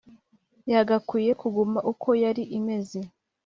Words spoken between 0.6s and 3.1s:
yagakwiye kuguma uko yari imeze